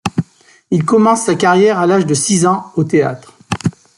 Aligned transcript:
Il 0.71 0.83
commence 0.83 1.25
sa 1.25 1.35
carrière 1.35 1.77
à 1.77 1.85
l'âge 1.85 2.07
de 2.07 2.15
six 2.15 2.47
ans 2.47 2.71
au 2.75 2.83
théâtre. 2.83 3.35